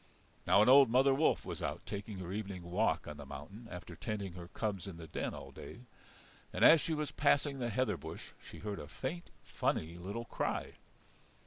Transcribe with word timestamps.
Now 0.47 0.63
an 0.63 0.67
old 0.67 0.89
mother 0.89 1.13
wolf 1.13 1.45
was 1.45 1.61
out 1.61 1.85
taking 1.85 2.17
her 2.17 2.31
evening 2.33 2.63
walk 2.63 3.07
on 3.07 3.17
the 3.17 3.23
mountain 3.27 3.67
after 3.69 3.95
tending 3.95 4.33
her 4.33 4.47
cubs 4.47 4.87
in 4.87 4.97
the 4.97 5.05
den 5.05 5.35
all 5.35 5.51
day. 5.51 5.81
And 6.51 6.65
as 6.65 6.81
she 6.81 6.95
was 6.95 7.11
passing 7.11 7.59
the 7.59 7.69
heather 7.69 7.97
bush 7.97 8.31
she 8.43 8.57
heard 8.57 8.79
a 8.79 8.87
faint, 8.87 9.29
funny 9.43 9.99
little 9.99 10.25
cry. 10.25 10.73